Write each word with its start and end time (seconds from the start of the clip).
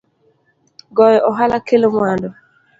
Goyo 0.95 1.19
ohala 1.29 1.57
kelo 1.67 1.87
mwandu 1.95 2.29